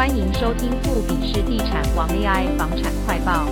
[0.00, 3.46] 欢迎收听富比士地产王 AI 房产快报。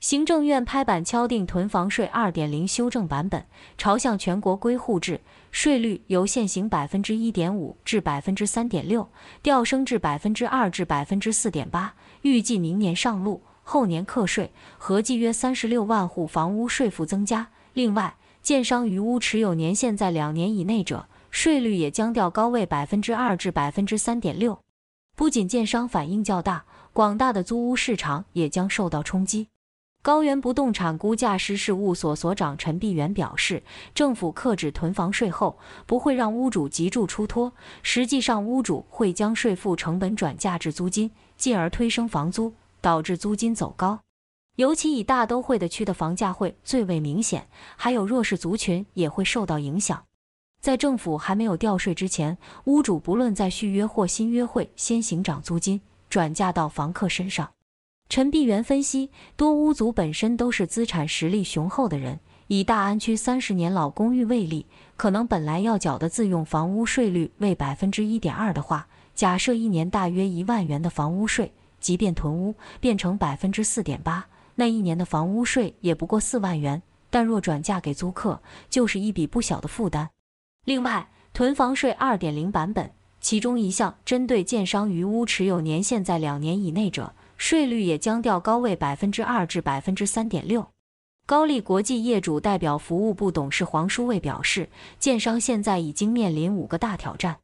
[0.00, 3.44] 行政院拍板敲定囤房税二点零修正版本，
[3.76, 5.20] 朝向全国归户制，
[5.50, 9.06] 税率由现行百分之一点五至百分之三点六
[9.42, 11.92] 调升至百分之二至百分之四点八，
[12.22, 17.46] 预计明年上路，后年课税，合计约三十六万户房屋税负增加。
[17.74, 24.58] 另外，建商余屋持有年限在两年以内者，税率也将调高为百分之二至百分之三点六。
[25.16, 29.48] 不仅建商反应较大，广大的租屋市场也将受到冲击。
[30.02, 33.62] 高原不动产估价师事务所所长陈碧元表示，
[33.94, 42.52] 政府克制囤房税后，不会让屋主急住出脱，实际上屋主会将税负成本转嫁至租金，进而推升房租，
[42.82, 44.00] 导致租金走高。
[44.56, 50.04] 尤其以大都会的区的房价会最为明显，还有弱势族群也会受到影响。
[50.64, 55.78] 在政府还没有调税之前，屋主不论在续约或新约会先行涨租金，
[56.08, 57.50] 转嫁到房客身上。
[58.08, 64.64] 陈碧元分析，多屋主本身都是资产实力雄厚的人，以大安区三十年老公寓为例，
[64.96, 74.24] 可能本来要缴的自用房屋税率为百分之一点二的话，假设一年大约一万元的房屋税，即便囤屋变成百分之四点八，
[74.54, 76.80] 那一年的房屋税也不过四万元，
[77.10, 80.08] 但若转嫁给租客，就是一笔不小的负担。
[80.64, 90.66] 另外，囤房税二点零版本，其中一项针对建商余屋持有年限在两年以内者，税率也将调高为百分之二至百分之三点六。
[91.26, 97.38] 高力国际业主代表服务部董事黄书卫表示，建商现在已经面临五个大挑战：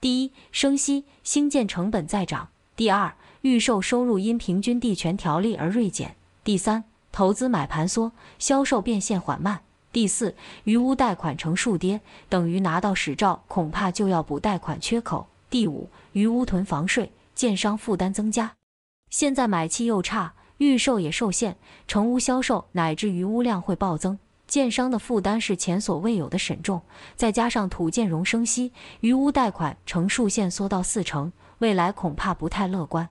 [0.00, 6.10] 第一，升息，兴建成本在涨；第二，预售收入因平均地权条例而锐减；
[6.44, 9.62] 第三，投资买盘缩，销售变现缓慢。
[9.92, 15.26] 第四，余屋贷款成数跌，等于拿到使照，恐怕就要补贷款缺口。
[15.50, 18.52] 第五，余屋囤房税，建商负担增加。
[19.08, 21.56] 现在买气又差，预售也受限，
[21.88, 26.80] 成屋销售乃至余屋量会暴增，建商的负担是前所未有的沉重。
[27.16, 33.08] 再加上土建融升息，余屋贷款成数线缩到四成，未来恐怕不太乐观。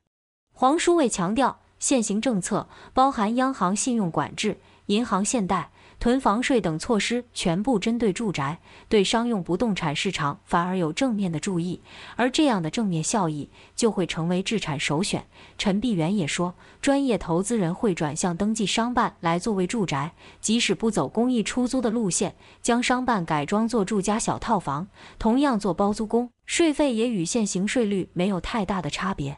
[0.54, 5.72] 黄书卫强调，现行政策包含央行信用管制、银行限贷。
[6.00, 11.82] 囤房税等措施全部针对住宅，对商用不动产市场反而有正面的注意，
[12.16, 15.26] 而这样的正面效益就会成为置产首选。
[15.58, 24.88] 陈碧元也说，专业投资人会转向登记商办来作为住宅，即使不走公益出租的路线，将商办改装做住家小套房，
[25.18, 29.38] 同样做包租公，税费也与现行税率没有太大的差别。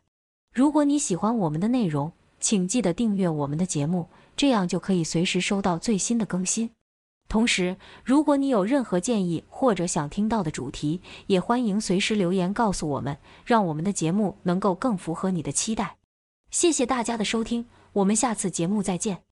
[0.54, 4.09] 如果你喜欢我们的内容，请记得订阅我们的节目。
[4.35, 6.72] 这样就可以随时收到最新的更新。
[7.29, 15.97] 同时，如果你有任何建议或者想听到的主题，也欢迎随时留言告诉我们，让我们的节目能够更符合你的期待。
[16.50, 19.31] 谢谢大家的收听，我们下次节目再见。